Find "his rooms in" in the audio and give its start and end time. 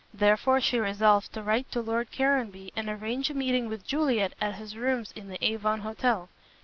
4.55-5.27